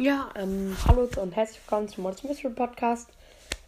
Ja, 0.00 0.30
ähm, 0.36 0.76
hallo 0.86 1.08
und 1.20 1.34
herzlich 1.34 1.60
willkommen 1.60 1.88
zum 1.88 2.04
Monster 2.04 2.28
Mystery 2.28 2.52
Podcast. 2.54 3.08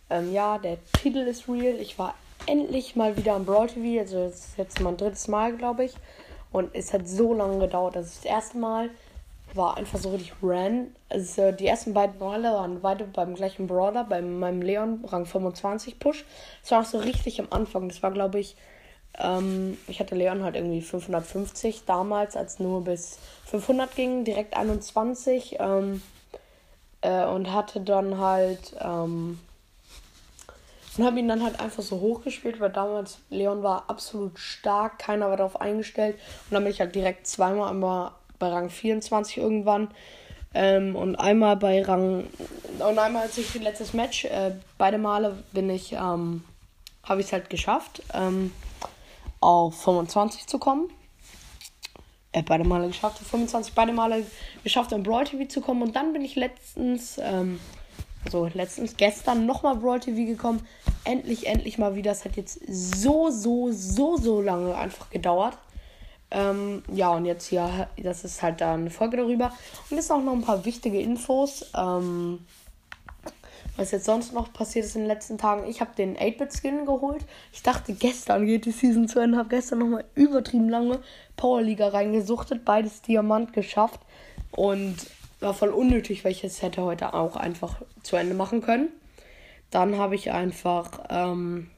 Ähm, 0.09 0.33
ja, 0.33 0.59
der 0.59 0.79
Titel 0.93 1.19
ist 1.19 1.49
real. 1.49 1.75
Ich 1.81 1.99
war 1.99 2.15
endlich 2.47 2.95
mal 2.95 3.17
wieder 3.17 3.35
am 3.35 3.45
Brawl 3.45 3.67
TV. 3.67 4.01
Also, 4.01 4.25
das 4.25 4.47
ist 4.47 4.59
jetzt 4.59 4.81
mein 4.81 4.97
drittes 4.97 5.27
Mal, 5.27 5.57
glaube 5.57 5.87
ich. 5.87 5.95
Und 6.53 6.71
es 6.73 6.93
hat 6.93 7.09
so 7.09 7.35
lange 7.35 7.59
gedauert. 7.59 7.97
Also, 7.97 8.11
das 8.15 8.25
erste 8.25 8.59
Mal 8.59 8.91
war 9.57 9.77
einfach 9.77 9.99
so 9.99 10.11
richtig 10.11 10.33
ran. 10.43 10.95
Also, 11.09 11.53
die 11.53 11.67
ersten 11.67 11.95
beiden 11.95 12.19
Male 12.19 12.53
waren 12.53 12.81
beide 12.81 13.05
beim 13.05 13.35
gleichen 13.35 13.67
Brawler, 13.67 14.05
bei 14.05 14.23
meinem 14.23 14.63
Leon, 14.63 15.05
Rang 15.07 15.27
25 15.27 15.99
Push. 15.99 16.25
Das 16.63 16.71
war 16.71 16.81
auch 16.81 16.87
so 16.87 16.99
richtig 16.99 17.41
am 17.41 17.49
Anfang. 17.51 17.89
Das 17.89 18.03
war, 18.03 18.11
glaube 18.11 18.41
ich, 18.41 18.57
ähm, 19.19 19.77
ich 19.89 20.01
hatte 20.01 20.15
Leon 20.15 20.43
halt 20.43 20.57
irgendwie 20.57 20.83
550 20.83 21.85
damals, 21.85 22.37
als 22.37 22.59
nur 22.61 22.85
bis 22.85 23.19
500 23.47 23.95
ging, 23.95 24.25
direkt 24.25 24.57
21. 24.57 25.57
Ähm, 25.59 26.03
äh, 27.03 27.25
und 27.27 27.53
hatte 27.53 27.81
dann 27.81 28.19
halt. 28.19 28.77
Ähm, 28.81 29.39
und 30.99 31.05
habe 31.05 31.21
ihn 31.21 31.29
dann 31.29 31.43
halt 31.43 31.61
einfach 31.61 31.85
so 31.85 32.01
hochgespielt, 32.01 32.59
weil 32.61 32.71
damals 32.71 33.19
Leon 33.31 33.63
war 33.63 33.85
absolut 33.89 34.39
stark, 34.39 34.99
keiner 34.99 35.31
war 35.31 35.37
darauf 35.37 35.61
eingestellt. 35.61 36.17
Und 36.17 36.55
dann 36.55 36.65
bin 36.65 36.73
ich 36.73 36.81
halt 36.81 36.95
direkt 36.95 37.27
zweimal 37.29 37.71
einmal 37.71 38.11
bei 38.41 38.49
Rang 38.49 38.71
24 38.71 39.39
irgendwann. 39.39 39.89
Ähm, 40.53 40.97
und 40.97 41.15
einmal 41.15 41.57
bei 41.57 41.81
Rang. 41.83 42.27
Und 42.81 42.99
einmal 42.99 43.23
als 43.23 43.39
ich 43.39 43.55
letztes 43.55 43.93
Match, 43.93 44.25
äh, 44.25 44.51
beide 44.79 44.99
Male 44.99 45.45
bin 45.53 45.71
ich, 45.71 45.93
ähm, 45.93 46.43
habe 47.05 47.21
ich 47.21 47.27
es 47.27 47.33
halt 47.33 47.49
geschafft, 47.49 48.03
ähm, 48.13 48.53
auf 49.41 49.81
25 49.81 50.49
zu 50.49 50.59
kommen 50.59 50.91
äh, 52.33 52.43
beide 52.43 52.65
Male 52.65 52.89
geschafft, 52.89 53.19
25 53.19 53.75
beide 53.75 53.93
Male 53.93 54.25
geschafft, 54.63 54.93
in 54.93 55.03
Brawl 55.03 55.25
TV 55.25 55.49
zu 55.49 55.61
kommen. 55.61 55.83
Und 55.83 55.97
dann 55.97 56.13
bin 56.13 56.23
ich 56.25 56.37
letztens, 56.37 57.19
ähm, 57.19 57.59
also 58.25 58.49
letztens, 58.55 58.97
gestern 58.97 59.47
nochmal 59.47 59.77
Brawl 59.77 60.01
TV 60.01 60.27
gekommen. 60.27 60.67
Endlich, 61.05 61.47
endlich 61.47 61.79
mal 61.79 61.95
wieder. 61.95 62.13
Es 62.13 62.25
hat 62.25 62.37
jetzt 62.37 62.61
so, 62.69 63.31
so, 63.31 63.73
so, 63.73 64.17
so 64.17 64.41
lange 64.41 64.75
einfach 64.77 65.11
gedauert. 65.11 65.57
Ähm, 66.31 66.83
ja, 66.93 67.11
und 67.11 67.25
jetzt 67.25 67.47
hier, 67.47 67.89
das 67.97 68.25
ist 68.25 68.43
halt 68.43 68.61
da 68.61 68.75
eine 68.75 68.91
Folge 68.91 69.17
darüber. 69.17 69.53
Und 69.91 69.97
jetzt 69.97 70.11
auch 70.11 70.23
noch 70.23 70.33
ein 70.33 70.43
paar 70.43 70.65
wichtige 70.65 71.01
Infos. 71.01 71.71
Ähm, 71.77 72.41
was 73.77 73.93
jetzt 73.93 74.05
sonst 74.05 74.35
noch 74.35 74.53
passiert 74.53 74.85
ist 74.85 74.95
in 74.95 75.03
den 75.03 75.09
letzten 75.09 75.39
Tagen. 75.39 75.69
Ich 75.69 75.81
habe 75.81 75.95
den 75.97 76.17
8-Bit-Skin 76.17 76.87
geholt. 76.87 77.25
Ich 77.53 77.63
dachte, 77.63 77.95
gestern 77.95 78.47
geht 78.47 78.67
die 78.67 78.73
Season 78.73 79.09
zu 79.09 79.21
Ende. 79.21 79.39
Habe 79.39 79.49
gestern 79.49 79.79
nochmal 79.79 80.05
übertrieben 80.15 80.69
lange 80.69 81.01
Powerliga 81.37 81.89
reingesuchtet. 81.89 82.65
Beides 82.65 83.03
Diamant 83.03 83.53
geschafft. 83.53 84.01
Und 84.53 84.97
war 85.41 85.55
voll 85.55 85.71
unnötig, 85.71 86.25
weil 86.25 86.33
ich 86.33 86.45
es 86.45 86.63
hätte 86.63 86.83
heute 86.83 87.15
auch 87.15 87.37
einfach 87.37 87.81
zu 88.03 88.17
Ende 88.17 88.35
machen 88.35 88.61
können. 88.61 88.89
Dann 89.71 89.97
habe 89.97 90.15
ich 90.15 90.31
einfach 90.31 91.05
ähm, 91.09 91.71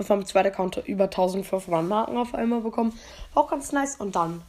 vom 0.00 0.24
zweiten 0.24 0.48
Account 0.48 0.82
über 0.86 1.04
1500 1.04 1.84
Marken 1.84 2.16
auf 2.16 2.34
einmal 2.34 2.60
bekommen. 2.60 2.98
Auch 3.34 3.50
ganz 3.50 3.72
nice. 3.72 3.96
Und 3.96 4.16
dann 4.16 4.42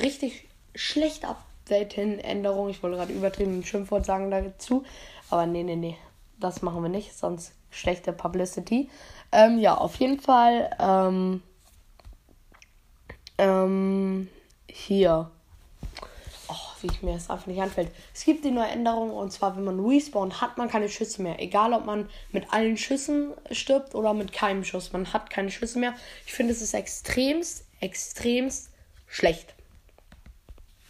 richtig 0.00 0.48
schlecht 0.74 1.24
Update 1.24 1.92
hin, 1.94 2.18
Änderung. 2.18 2.68
Ich 2.68 2.82
wollte 2.82 2.96
gerade 2.96 3.12
übertrieben 3.12 3.58
ein 3.58 3.64
Schimpfwort 3.64 4.06
sagen 4.06 4.30
dazu. 4.30 4.84
Aber 5.30 5.46
nee, 5.46 5.62
nee, 5.62 5.76
nee. 5.76 5.96
Das 6.40 6.62
machen 6.62 6.82
wir 6.82 6.88
nicht, 6.88 7.16
sonst 7.16 7.52
schlechte 7.70 8.12
Publicity. 8.12 8.88
Ähm, 9.32 9.58
ja, 9.58 9.76
auf 9.76 9.96
jeden 9.96 10.20
Fall. 10.20 10.70
Ähm, 10.78 11.42
ähm, 13.38 14.28
hier. 14.68 15.30
Wie 16.82 16.88
ich 16.88 17.02
mir 17.02 17.14
das 17.14 17.30
einfach 17.30 17.46
nicht 17.46 17.60
anfällt. 17.60 17.90
Es 18.14 18.24
gibt 18.24 18.44
die 18.44 18.50
neue 18.50 18.68
Änderung 18.68 19.10
und 19.10 19.32
zwar, 19.32 19.56
wenn 19.56 19.64
man 19.64 19.80
respawnt, 19.80 20.40
hat 20.40 20.58
man 20.58 20.68
keine 20.68 20.88
Schüsse 20.88 21.22
mehr. 21.22 21.40
Egal, 21.40 21.72
ob 21.72 21.84
man 21.84 22.08
mit 22.32 22.52
allen 22.52 22.76
Schüssen 22.76 23.32
stirbt 23.50 23.94
oder 23.94 24.14
mit 24.14 24.32
keinem 24.32 24.64
Schuss. 24.64 24.92
Man 24.92 25.12
hat 25.12 25.30
keine 25.30 25.50
Schüsse 25.50 25.78
mehr. 25.78 25.94
Ich 26.26 26.32
finde, 26.32 26.52
es 26.52 26.62
ist 26.62 26.74
extremst, 26.74 27.64
extremst 27.80 28.70
schlecht. 29.06 29.54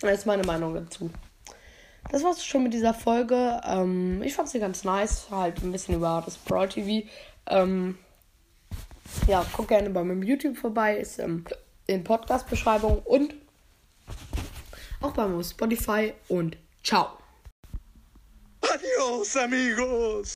Das 0.00 0.18
ist 0.18 0.26
meine 0.26 0.44
Meinung 0.44 0.74
dazu 0.74 1.10
das 2.10 2.24
war's 2.24 2.44
schon 2.44 2.62
mit 2.62 2.74
dieser 2.74 2.94
Folge. 2.94 3.60
Ähm, 3.66 4.22
ich 4.22 4.34
fand 4.34 4.48
sie 4.48 4.60
ganz 4.60 4.84
nice. 4.84 5.26
Halt 5.30 5.62
ein 5.62 5.72
bisschen 5.72 5.94
über 5.94 6.22
das 6.24 6.36
Brawl 6.36 6.68
TV. 6.68 7.06
Ähm, 7.46 7.98
ja, 9.26 9.44
guck 9.52 9.68
gerne 9.68 9.90
bei 9.90 10.02
meinem 10.02 10.22
YouTube 10.22 10.56
vorbei. 10.56 10.96
Ist 10.96 11.18
ähm, 11.18 11.44
in 11.86 12.04
Podcast-Beschreibung 12.04 13.00
und 13.04 13.34
auch 15.00 15.12
bei 15.12 15.26
Spotify. 15.42 16.14
Und 16.28 16.56
ciao. 16.82 17.18
Adios, 18.60 19.36
amigos. 19.36 20.26